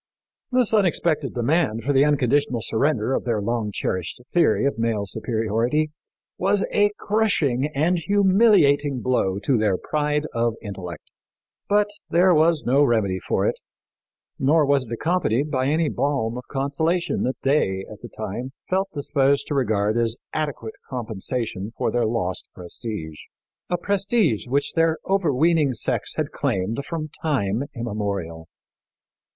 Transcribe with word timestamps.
This 0.51 0.73
unexpected 0.73 1.35
demand 1.35 1.83
for 1.83 1.93
the 1.93 2.03
unconditional 2.05 2.61
surrender 2.63 3.13
of 3.13 3.23
their 3.23 3.39
long 3.39 3.71
cherished 3.71 4.19
theory 4.33 4.65
of 4.65 4.79
male 4.79 5.05
superiority 5.05 5.91
was 6.39 6.65
a 6.73 6.89
crushing 6.97 7.67
and 7.75 7.99
humiliating 7.99 9.01
blow 9.03 9.37
to 9.43 9.59
their 9.59 9.77
pride 9.77 10.25
of 10.33 10.55
intellect, 10.59 11.11
but 11.69 11.87
there 12.09 12.33
was 12.33 12.63
no 12.65 12.83
remedy 12.83 13.19
for 13.19 13.45
it, 13.45 13.59
nor 14.39 14.65
was 14.65 14.85
it 14.85 14.91
accompanied 14.91 15.51
by 15.51 15.67
any 15.67 15.87
balm 15.87 16.35
of 16.35 16.47
consolation 16.49 17.21
that 17.21 17.37
they, 17.43 17.85
at 17.87 18.01
the 18.01 18.09
time, 18.09 18.53
felt 18.71 18.89
disposed 18.95 19.45
to 19.45 19.53
regard 19.53 19.97
as 19.99 20.17
adequate 20.33 20.73
compensation 20.89 21.73
for 21.77 21.91
their 21.91 22.07
lost 22.07 22.49
prestige 22.55 23.19
a 23.69 23.77
prestige 23.77 24.47
which 24.47 24.73
their 24.73 24.97
overweening 25.07 25.75
sex 25.75 26.15
had 26.15 26.31
claimed 26.31 26.83
from 26.87 27.09
time 27.21 27.65
immemorial. 27.75 28.47